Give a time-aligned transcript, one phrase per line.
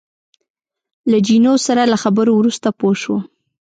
[1.11, 3.21] له جینو سره له خبرو وروسته پوه شوم.